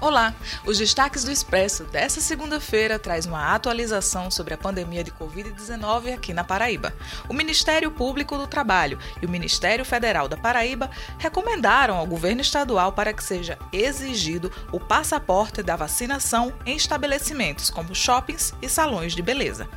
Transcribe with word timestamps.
Olá! 0.00 0.32
Os 0.64 0.78
destaques 0.78 1.24
do 1.24 1.32
Expresso 1.32 1.82
dessa 1.82 2.20
segunda-feira 2.20 3.00
traz 3.00 3.26
uma 3.26 3.52
atualização 3.52 4.30
sobre 4.30 4.54
a 4.54 4.58
pandemia 4.58 5.02
de 5.02 5.10
Covid-19 5.10 6.14
aqui 6.14 6.32
na 6.32 6.44
Paraíba. 6.44 6.94
O 7.28 7.34
Ministério 7.34 7.90
Público 7.90 8.38
do 8.38 8.46
Trabalho 8.46 8.96
e 9.20 9.26
o 9.26 9.28
Ministério 9.28 9.84
Federal 9.84 10.28
da 10.28 10.36
Paraíba 10.36 10.88
recomendaram 11.18 11.96
ao 11.96 12.06
governo 12.06 12.40
estadual 12.40 12.92
para 12.92 13.12
que 13.12 13.24
seja 13.24 13.58
exigido 13.72 14.52
o 14.70 14.78
passaporte 14.78 15.64
da 15.64 15.74
vacinação 15.74 16.52
em 16.64 16.76
estabelecimentos 16.76 17.68
como 17.68 17.92
shoppings 17.92 18.54
e 18.62 18.68
salões 18.68 19.16
de 19.16 19.22
beleza. 19.22 19.68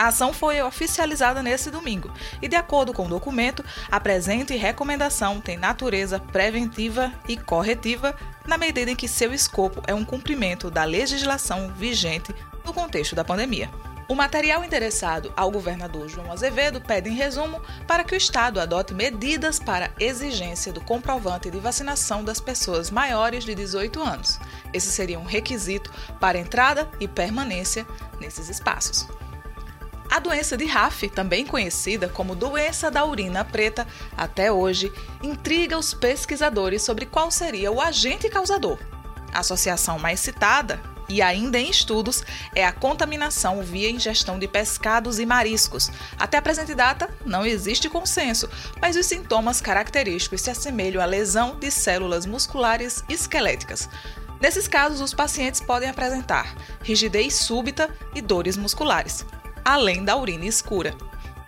A 0.00 0.06
ação 0.06 0.32
foi 0.32 0.62
oficializada 0.62 1.42
nesse 1.42 1.70
domingo 1.70 2.10
e, 2.40 2.48
de 2.48 2.56
acordo 2.56 2.90
com 2.90 3.04
o 3.04 3.08
documento, 3.10 3.62
a 3.90 4.00
presente 4.00 4.56
recomendação 4.56 5.42
tem 5.42 5.58
natureza 5.58 6.18
preventiva 6.18 7.12
e 7.28 7.36
corretiva 7.36 8.16
na 8.46 8.56
medida 8.56 8.90
em 8.90 8.96
que 8.96 9.06
seu 9.06 9.30
escopo 9.34 9.82
é 9.86 9.94
um 9.94 10.02
cumprimento 10.02 10.70
da 10.70 10.84
legislação 10.84 11.70
vigente 11.74 12.34
no 12.64 12.72
contexto 12.72 13.14
da 13.14 13.26
pandemia. 13.26 13.68
O 14.08 14.14
material 14.14 14.64
endereçado 14.64 15.30
ao 15.36 15.50
governador 15.50 16.08
João 16.08 16.32
Azevedo 16.32 16.80
pede, 16.80 17.10
em 17.10 17.14
resumo, 17.14 17.60
para 17.86 18.02
que 18.02 18.14
o 18.14 18.16
Estado 18.16 18.58
adote 18.58 18.94
medidas 18.94 19.58
para 19.58 19.90
exigência 20.00 20.72
do 20.72 20.80
comprovante 20.80 21.50
de 21.50 21.58
vacinação 21.58 22.24
das 22.24 22.40
pessoas 22.40 22.90
maiores 22.90 23.44
de 23.44 23.54
18 23.54 24.02
anos. 24.02 24.40
Esse 24.72 24.90
seria 24.90 25.18
um 25.18 25.24
requisito 25.24 25.92
para 26.18 26.38
entrada 26.38 26.88
e 26.98 27.06
permanência 27.06 27.86
nesses 28.18 28.48
espaços. 28.48 29.06
A 30.10 30.18
doença 30.18 30.56
de 30.56 30.64
RAF, 30.64 31.08
também 31.08 31.46
conhecida 31.46 32.08
como 32.08 32.34
doença 32.34 32.90
da 32.90 33.04
urina 33.04 33.44
preta, 33.44 33.86
até 34.16 34.50
hoje 34.50 34.92
intriga 35.22 35.78
os 35.78 35.94
pesquisadores 35.94 36.82
sobre 36.82 37.06
qual 37.06 37.30
seria 37.30 37.70
o 37.70 37.80
agente 37.80 38.28
causador. 38.28 38.76
A 39.32 39.38
associação 39.38 40.00
mais 40.00 40.18
citada, 40.18 40.82
e 41.08 41.22
ainda 41.22 41.60
em 41.60 41.70
estudos, 41.70 42.24
é 42.56 42.64
a 42.64 42.72
contaminação 42.72 43.62
via 43.62 43.88
ingestão 43.88 44.36
de 44.36 44.48
pescados 44.48 45.20
e 45.20 45.26
mariscos. 45.26 45.92
Até 46.18 46.38
a 46.38 46.42
presente 46.42 46.74
data, 46.74 47.08
não 47.24 47.46
existe 47.46 47.88
consenso, 47.88 48.50
mas 48.82 48.96
os 48.96 49.06
sintomas 49.06 49.60
característicos 49.60 50.40
se 50.40 50.50
assemelham 50.50 51.00
à 51.00 51.06
lesão 51.06 51.56
de 51.56 51.70
células 51.70 52.26
musculares 52.26 53.04
esqueléticas. 53.08 53.88
Nesses 54.40 54.66
casos, 54.66 55.00
os 55.00 55.14
pacientes 55.14 55.60
podem 55.60 55.88
apresentar 55.88 56.56
rigidez 56.82 57.34
súbita 57.34 57.88
e 58.12 58.20
dores 58.20 58.56
musculares 58.56 59.24
além 59.64 60.04
da 60.04 60.16
urina 60.16 60.46
escura. 60.46 60.94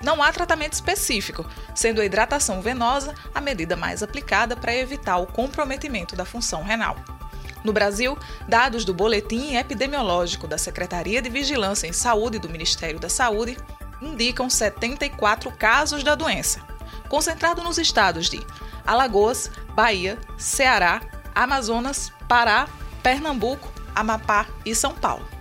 Não 0.02 0.22
há 0.22 0.32
tratamento 0.32 0.72
específico, 0.72 1.46
sendo 1.74 2.00
a 2.00 2.04
hidratação 2.04 2.60
venosa 2.60 3.14
a 3.34 3.40
medida 3.40 3.76
mais 3.76 4.02
aplicada 4.02 4.56
para 4.56 4.74
evitar 4.74 5.18
o 5.18 5.26
comprometimento 5.26 6.16
da 6.16 6.24
função 6.24 6.62
renal. 6.62 6.96
No 7.62 7.72
Brasil, 7.72 8.18
dados 8.48 8.84
do 8.84 8.92
Boletim 8.92 9.54
Epidemiológico 9.54 10.48
da 10.48 10.58
Secretaria 10.58 11.22
de 11.22 11.30
Vigilância 11.30 11.86
em 11.86 11.92
Saúde 11.92 12.40
do 12.40 12.48
Ministério 12.48 12.98
da 12.98 13.08
Saúde 13.08 13.56
indicam 14.00 14.50
74 14.50 15.50
casos 15.52 16.02
da 16.02 16.16
doença, 16.16 16.60
concentrado 17.08 17.62
nos 17.62 17.78
estados 17.78 18.28
de 18.28 18.44
Alagoas, 18.84 19.48
Bahia, 19.76 20.18
Ceará, 20.36 21.00
Amazonas, 21.32 22.12
Pará, 22.28 22.68
Pernambuco, 23.00 23.72
Amapá 23.94 24.46
e 24.64 24.74
São 24.74 24.92
Paulo. 24.92 25.31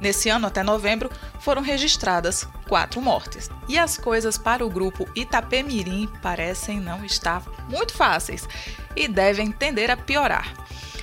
Nesse 0.00 0.28
ano, 0.28 0.46
até 0.46 0.62
novembro, 0.62 1.10
foram 1.40 1.62
registradas 1.62 2.46
quatro 2.68 3.00
mortes. 3.00 3.50
E 3.68 3.78
as 3.78 3.98
coisas 3.98 4.38
para 4.38 4.64
o 4.64 4.70
grupo 4.70 5.08
Itapemirim 5.14 6.08
parecem 6.22 6.78
não 6.80 7.04
estar 7.04 7.42
muito 7.68 7.92
fáceis 7.94 8.48
e 8.94 9.08
devem 9.08 9.50
tender 9.50 9.90
a 9.90 9.96
piorar. 9.96 10.54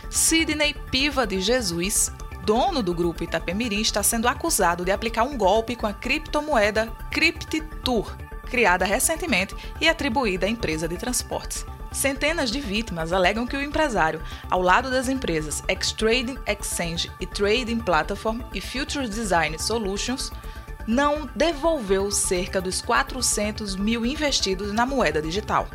Sidney 0.10 0.74
Piva 0.90 1.28
de 1.28 1.42
Jesus, 1.42 2.12
dono 2.46 2.82
do 2.82 2.94
grupo 2.94 3.24
Itapemirim, 3.24 3.82
está 3.82 4.02
sendo 4.02 4.28
acusado 4.28 4.86
de 4.86 4.92
aplicar 4.92 5.24
um 5.24 5.38
golpe 5.38 5.76
com 5.76 5.88
a 5.88 5.94
criptomoeda 5.94 6.88
CryptTour, 7.12 8.16
criada 8.46 8.86
recentemente 8.86 9.56
e 9.82 9.90
atribuída 9.90 10.46
à 10.46 10.50
empresa 10.50 10.88
de 10.88 10.96
transportes. 10.96 11.66
Centenas 11.96 12.52
de 12.52 12.60
vítimas 12.60 13.14
alegam 13.14 13.48
que 13.48 13.56
o 13.56 13.62
empresário, 13.62 14.22
ao 14.52 14.62
lado 14.62 14.92
das 14.92 15.08
empresas 15.08 15.64
X-Trading 15.66 16.38
Exchange 16.46 17.10
e 17.22 17.26
Trading 17.26 17.80
Platform 17.80 18.42
e 18.54 18.60
Future 18.60 19.08
Design 19.08 19.58
Solutions, 19.58 20.30
não 20.86 21.26
devolveu 21.34 22.12
cerca 22.12 22.60
dos 22.60 22.82
400 22.82 23.78
mil 23.78 24.06
investidos 24.06 24.74
na 24.74 24.86
moeda 24.86 25.22
digital. 25.22 25.70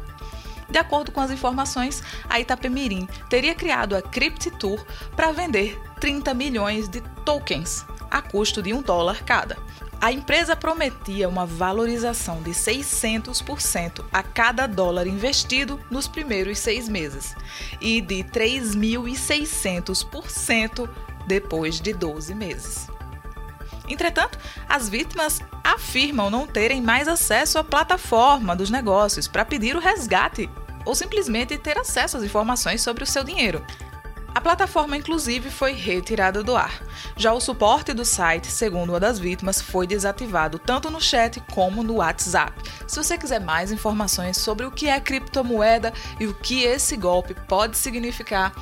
De 0.68 0.78
acordo 0.78 1.10
com 1.10 1.22
as 1.22 1.30
informações, 1.30 2.02
a 2.28 2.38
Itapemirim 2.38 3.08
teria 3.30 3.54
criado 3.54 3.96
a 3.96 4.02
CryptTour 4.02 4.84
para 5.16 5.32
vender 5.32 5.80
30 6.00 6.34
milhões 6.34 6.86
de 6.86 7.00
tokens 7.24 7.86
a 8.10 8.20
custo 8.20 8.62
de 8.62 8.74
um 8.74 8.82
dólar 8.82 9.24
cada. 9.24 9.56
A 10.00 10.10
empresa 10.10 10.56
prometia 10.56 11.28
uma 11.28 11.44
valorização 11.44 12.40
de 12.40 12.52
600% 12.52 14.02
a 14.10 14.22
cada 14.22 14.66
dólar 14.66 15.06
investido 15.06 15.78
nos 15.90 16.08
primeiros 16.08 16.58
seis 16.58 16.88
meses 16.88 17.36
e 17.82 18.00
de 18.00 18.24
3.600% 18.24 20.88
depois 21.26 21.82
de 21.82 21.92
12 21.92 22.34
meses. 22.34 22.88
Entretanto, 23.86 24.38
as 24.66 24.88
vítimas 24.88 25.42
afirmam 25.62 26.30
não 26.30 26.46
terem 26.46 26.80
mais 26.80 27.06
acesso 27.06 27.58
à 27.58 27.64
plataforma 27.64 28.56
dos 28.56 28.70
negócios 28.70 29.28
para 29.28 29.44
pedir 29.44 29.76
o 29.76 29.80
resgate 29.80 30.48
ou 30.86 30.94
simplesmente 30.94 31.58
ter 31.58 31.76
acesso 31.76 32.16
às 32.16 32.22
informações 32.22 32.80
sobre 32.80 33.04
o 33.04 33.06
seu 33.06 33.22
dinheiro. 33.22 33.62
A 34.34 34.40
plataforma, 34.40 34.96
inclusive, 34.96 35.50
foi 35.50 35.72
retirada 35.72 36.42
do 36.42 36.56
ar. 36.56 36.80
Já 37.16 37.32
o 37.32 37.40
suporte 37.40 37.92
do 37.92 38.04
site, 38.04 38.46
segundo 38.46 38.90
uma 38.90 39.00
das 39.00 39.18
vítimas, 39.18 39.60
foi 39.60 39.86
desativado 39.86 40.58
tanto 40.58 40.90
no 40.90 41.00
chat 41.00 41.40
como 41.52 41.82
no 41.82 41.96
WhatsApp. 41.96 42.52
Se 42.86 42.96
você 42.96 43.18
quiser 43.18 43.40
mais 43.40 43.72
informações 43.72 44.38
sobre 44.38 44.64
o 44.64 44.70
que 44.70 44.88
é 44.88 45.00
criptomoeda 45.00 45.92
e 46.18 46.26
o 46.26 46.34
que 46.34 46.62
esse 46.62 46.96
golpe 46.96 47.34
pode 47.48 47.76
significar, 47.76 48.52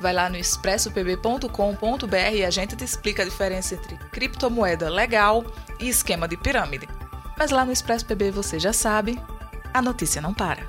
vai 0.00 0.12
lá 0.12 0.30
no 0.30 0.36
expressopb.com.br 0.36 2.34
e 2.34 2.44
a 2.44 2.50
gente 2.50 2.76
te 2.76 2.84
explica 2.84 3.22
a 3.22 3.26
diferença 3.26 3.74
entre 3.74 3.96
criptomoeda 4.12 4.88
legal 4.88 5.44
e 5.80 5.88
esquema 5.88 6.28
de 6.28 6.36
pirâmide. 6.36 6.88
Mas 7.36 7.50
lá 7.50 7.64
no 7.64 7.72
Expresso 7.72 8.06
PB 8.06 8.30
você 8.30 8.58
já 8.58 8.72
sabe, 8.72 9.20
a 9.72 9.82
notícia 9.82 10.22
não 10.22 10.32
para. 10.34 10.68